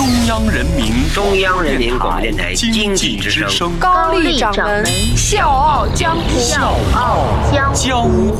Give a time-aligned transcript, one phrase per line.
[0.00, 3.46] 中央人民中央人民广播电台经经济之声。
[3.50, 4.82] 声，高丽掌门，
[5.14, 6.40] 笑傲江湖。
[6.40, 7.76] 笑傲江湖。
[7.76, 8.34] 江湖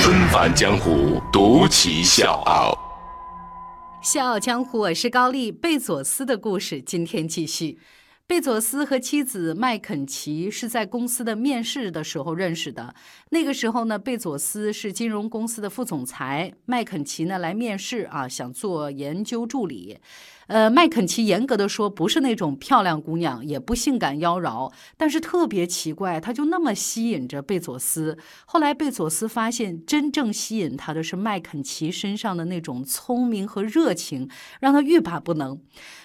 [0.00, 2.72] 纷繁江湖，独骑笑傲。
[4.00, 5.52] 笑傲江湖，我是高丽。
[5.52, 7.78] 贝佐斯的故事今天继续。
[8.26, 12.94] 贝佐斯和妻子麦肯齐是在公司的面试的时候认识的。
[13.30, 19.98] 那个时候呢，贝佐斯是金融公司的副总裁，麦肯齐呢来面试啊，想做研究助理。
[20.46, 28.18] 呃，麦肯齐严格的说不是那种漂亮姑娘，也不性感妖娆，但是特别奇怪，她就那么吸引着贝佐斯。
[28.46, 34.28] 后来贝佐斯发现，真正吸引他的是麦肯齐身上的那种聪明和热情，
[34.60, 35.60] 让他欲罢不能。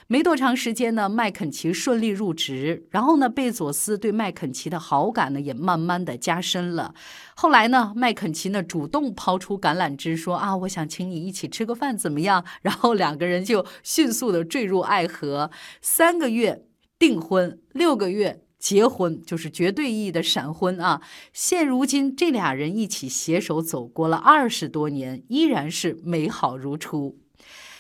[0.10, 6.94] 没多长时间呢，麦肯齐顺利入职，然后呢，贝佐斯对麦肯齐的好感呢也慢慢的加深了。
[7.36, 12.46] 后来呢，麦肯齐呢主动抛出橄榄枝，说啊，我想请你一起吃个饭，怎么样？
[12.62, 16.64] 然后两个人就迅速的坠入爱河，三个月
[16.98, 18.44] 订婚，六个月。
[18.60, 21.00] 结婚就是绝对意义的闪婚啊！
[21.32, 27.20] 现如今，这俩人一起携手走过了二十多年，依然是美好如初。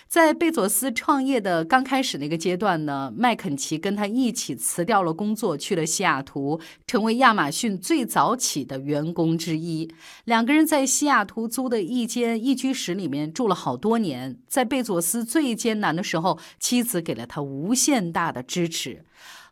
[0.08, 9.91] 在贝佐斯创业的刚开始那个阶段呢，麦肯齐跟他一起辞掉了工作，去了西雅图，成为亚马逊最早起的员工之一。
[10.23, 14.38] 两个人在西雅图租的一间一居室里面住了好多年。
[14.47, 19.03] 在贝佐斯最艰难的时候，妻子给了他无限大的支持。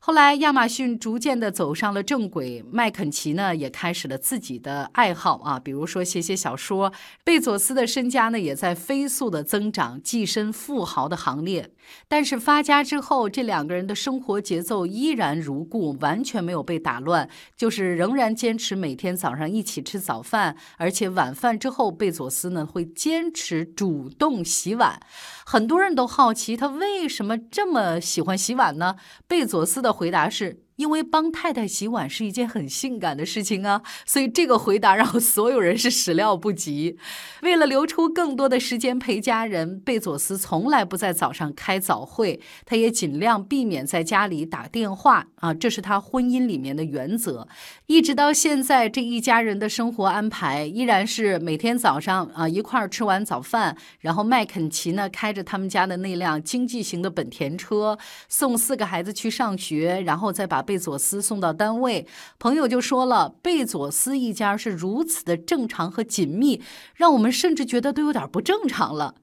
[0.08, 6.94] 后来，亚马逊逐渐的走上了正轨，麦肯齐呢也开始了自己的爱好啊，比如说写写小说。
[7.23, 11.72] 贝佐斯的身家呢也在飞速的增长，跻身富豪的行列。
[12.07, 25.00] 但是发家之后，这两个人的生活节奏依然如故，完全没有被打乱，就是仍然坚持每天早上一起吃早饭，而且晚饭之后，贝佐斯呢会坚持主动洗碗。
[25.45, 28.95] 很多人都好奇他为什么这么喜欢洗碗呢？
[29.28, 30.65] 贝佐斯的回答是。
[30.75, 36.97] 因为帮太太洗碗是一件很性感的事情啊，所以这个回答让所有人是始料不及。
[37.41, 47.47] 为了留出更多的时间陪家人，贝佐斯从来不在早上开早会，他也尽量避免在家里打电话啊，这是他婚姻里面的原则。
[47.86, 57.97] 一直到现在，这一家人的生活安排依然是每天早上啊一块儿吃完早饭，然后麦肯齐呢开着他们家的那辆经济型的本田车，
[58.28, 62.06] 送四个孩子去上学，然后再把贝佐斯送到单位。
[62.40, 66.62] 朋友就说了，贝佐斯一家是如此的正常和紧密，
[66.96, 69.16] 让我们甚至觉得都有点不正常了。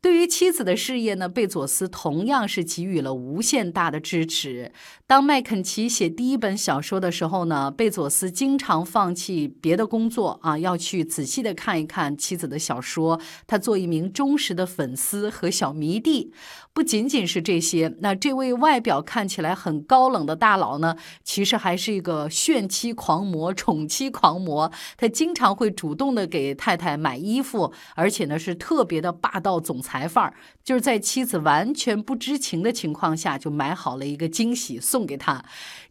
[0.00, 4.72] 对于妻子的事业呢，贝佐斯同样是给予了无限大的支持。
[5.06, 13.20] 当麦肯齐写第一本小说的时候呢，贝佐斯经常放弃别的工作啊，要去仔细的看一看妻子的小说。
[13.46, 16.32] 他做一名忠实的粉丝和小迷弟。
[16.72, 24.70] 不仅仅是这些，那这位外表看起来很高冷的大佬呢，其实还是一个炫妻狂魔、宠妻狂魔。
[24.96, 35.44] 他经常会主动的给太太买衣服，而且呢是特别的霸道总裁范儿，就是在妻子完全不知情的情况下，就买好了一个惊喜送给她。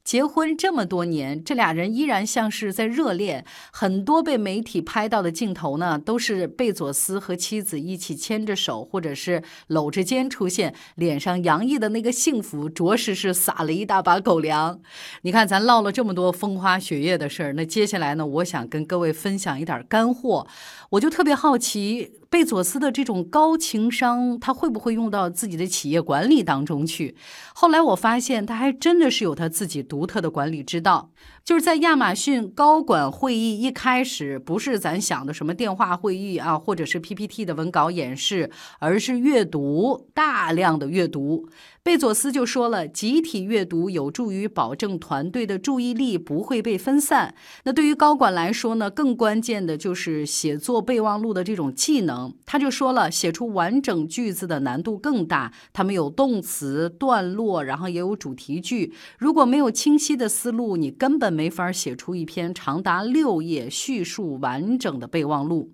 [0.07, 3.43] 结婚这么多年，这俩人依然像是在热恋。
[3.73, 14.79] 很多被媒体拍到的镜头呢，都是贝佐斯和妻子一起牵着手，或者是搂着肩出现，脸上洋溢的那个幸福，着实是撒了一大把狗粮。
[15.23, 20.47] 你看，咱唠了这么多风花雪月的事儿，那接下来呢，我想跟各位分享一点干货。
[20.91, 27.17] 我就特别好奇，贝佐斯的这种高情商，他会不会用到自己的企业管理当中去？
[27.53, 31.09] 后来我发现，他还真的是有他自己独独特的管理之道。
[31.43, 41.49] 就是在亚马逊高管会议一开始，不是咱想的什么电话会议啊，或者是 PPT 的文稿演示，而是阅读，大量的阅读。
[41.87, 47.33] 贝佐斯就说了，集体阅读有助于保证团队的注意力不会被分散。
[47.63, 52.35] 那对于高管来说呢，更关键的就是写作备忘录的这种技能。
[52.45, 58.91] 他就说了，写出完整句子的难度更大，他们有动词、段落，然后也有主题句。
[59.17, 65.71] 如果没有清晰的思路，你根本没法写出一篇长达六页、叙述完整的备忘录。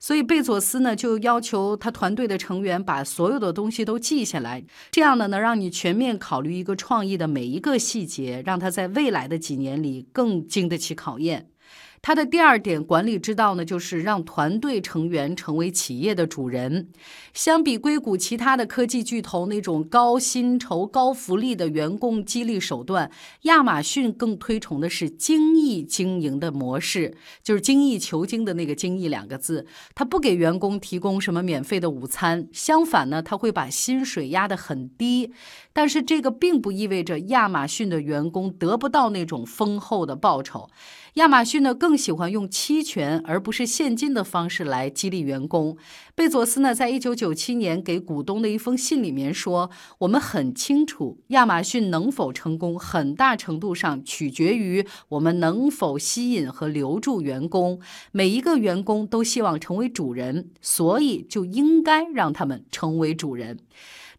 [0.00, 11.50] 所以贝佐斯呢就要求他团队的成员把所有的东西都记下来，这样呢能让你全面考虑一个创意的每一个细节，让他在未来的几年里更经得起考验。
[12.02, 16.88] 他的第二点管理之道呢，就是让团队成员成为企业的主人。
[17.34, 23.10] 相比硅谷其他的科技巨头那种高薪酬、高福利的员工激励手段，
[23.42, 29.66] 亚马逊更推崇的是精益经营的模式，就是精益求精的那个“精益”两个字。
[29.94, 35.32] 他不给员工提供什么免费的午餐，相反呢，他会把薪水压得很低。
[35.72, 40.68] 但是这个并不意味着亚马逊的员工得不到那种丰厚的报酬。
[41.14, 45.76] 亚马逊呢更喜欢用期权而不是现金的方式来激励员工。
[46.14, 57.80] 贝佐斯呢，在一九九七年给股东的一封信里面说：“我们很清楚，亚马逊能否成功，很大程度上取决于我们能否吸引和留住员工。
[58.12, 63.58] 每一个员工都希望成为主人，所以就应该让他们成为主人。”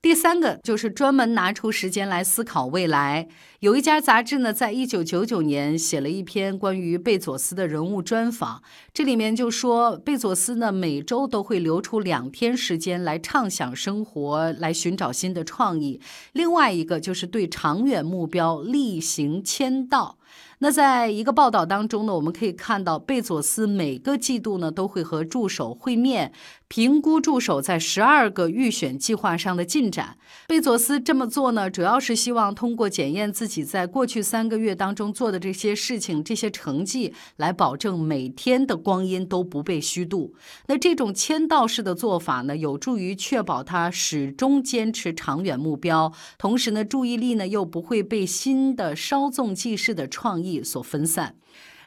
[0.01, 3.27] 第三个就是专门拿出时间来思考未来。
[3.59, 16.01] 有一家杂志呢，在一九九九年写了一篇关于贝佐斯的人物专访，这里面就说贝佐斯呢每周都会留出两天时间来畅想生活，来寻找新的创意。
[16.33, 20.17] 另外一个就是对长远目标例行签到。
[20.63, 26.31] 那在一个报道当中呢，我们可以看到贝佐斯每个季度呢都会和助手会面，
[26.67, 30.17] 评估助手在十二个预选计划上的进展。
[30.47, 40.35] 贝佐斯这么做呢，主要是希望通过检验自己在过去三个月当中做的这些事情、这些成绩，来保证每天的光阴都不被虚度。
[40.67, 50.50] 那这种签到式的做法呢，有助于确保他始终坚持长远目标，同时呢，注意力呢又不会被新的稍纵即逝的创意。
[50.63, 51.35] 所分散，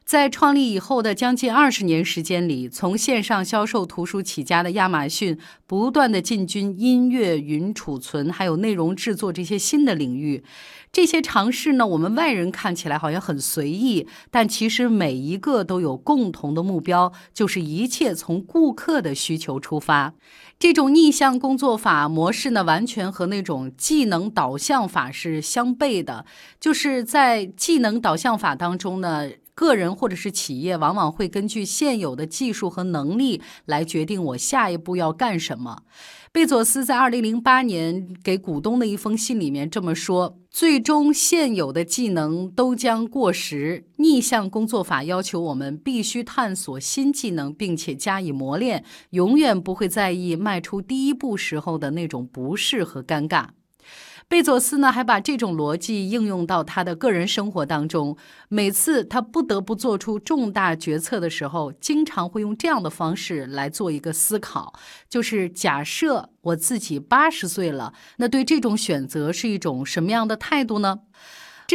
[0.04, 10.44] 在创立以后的将近二十年时间里，从线上销售图书起家的亚马逊，不断的进军音乐、云储存，还有内容制作这些新的领域。
[10.94, 20.14] 这些尝试呢，我们外人看起来好像很随意，但其实每一个都有共同的目标，就是一切从顾客的需求出发。
[20.56, 26.24] 这种逆向工作法模式呢，完全和那种技能导向法是相悖的。
[26.60, 29.28] 就是在技能导向法当中呢。
[29.56, 35.82] 个人或者是企业往往会根据现有的技术和能力来决定我下一步要干什么。
[36.34, 43.84] 贝佐斯在二零零八年给股东的一封信里面这么说：“最终现有的技能都将过时。
[43.98, 53.46] 逆向工作法要求我们必须探索新技能，并且加以磨练，永远不会在意迈出第一步时候的那种不适和尴尬。”
[54.34, 58.16] 贝佐斯呢，还把这种逻辑应用到他的个人生活当中。
[58.48, 64.74] 每次他不得不做出重大决策的时候，经常会用这样的方式来做一个思考：
[65.08, 70.98] 就是假设我自己八十岁了，那对这种选择是一种什么样的态度呢？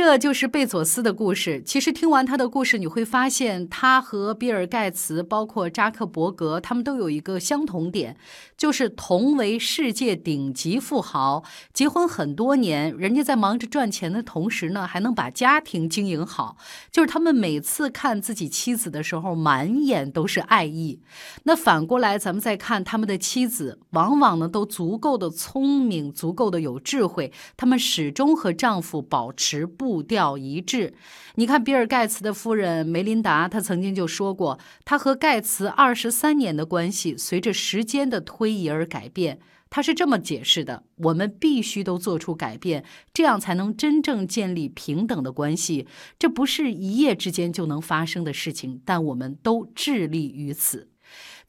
[0.01, 1.62] 这就是贝佐斯的故事。
[1.63, 8.18] 其实听完他的故事，你会发现他和比尔盖茨，包括扎克伯格，他们都有一个相同点，
[8.57, 11.44] 就是同为世界顶级富豪，
[11.74, 16.57] 结婚很多年，人家在忙着赚钱的同时呢，还能把家庭经营好。
[16.90, 21.00] 就是他们每次看自己妻子的时候，满眼都是爱意。
[21.44, 29.88] 那反过来，咱们再看他们的妻子，往往呢都足够的聪明，足够的有智慧，他们始终和丈夫保持不。
[29.89, 30.94] 步调一致，
[31.33, 39.39] 你看比尔盖茨的夫人梅琳达，她曾经就说过，她和盖茨二十三年的关系随着时间的推移而改变。
[39.72, 45.88] 她是这么解释的：我们必须都做出改变，这样才能真正建立平等的关系。
[46.19, 50.89] 这不是一夜之间就能发生的事情，但我们都致力于此。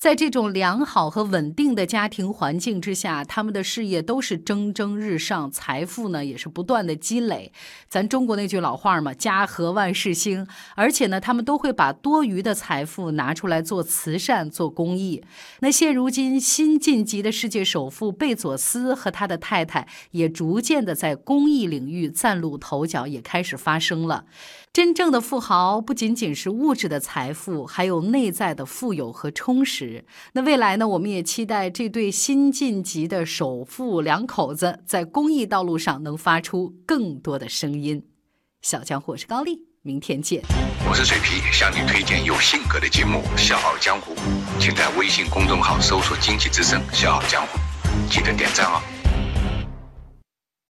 [0.01, 7.53] 在这种良好和稳定的家庭环境之下，他们的事业都是蒸蒸日上，财富呢也是不断的积累。
[7.87, 10.47] 咱中国那句老话嘛，“家和万事兴”。
[10.75, 15.23] 而且呢，他们都会把多余的财富拿出来做慈善、做公益。
[15.59, 24.25] 那现如今新晋级的世界首富贝佐斯和他的太太也逐渐的在公益领域崭露头角，也开始发声了。
[24.73, 29.90] 真正的富豪不仅仅是物质的财富，还有内在的富有和充实。
[30.33, 30.87] 那未来呢？
[30.87, 38.03] 我们也期待这对新晋级的首富两口子在公益道路上能发出更多的声音。
[38.63, 40.43] 小江湖，我是高丽，明天见。
[40.89, 44.15] 我是水皮，向你推荐有性格的节目《笑傲江湖》，
[44.59, 47.59] 请在微信公众号搜索“经济之声笑傲江湖”，
[48.11, 49.00] 记得点赞哦。